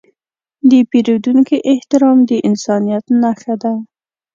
د 0.69 0.71
پیرودونکي 0.91 1.57
احترام 1.71 2.17
د 2.29 2.31
انسانیت 2.49 3.05
نښه 3.21 3.55
ده. 3.63 3.73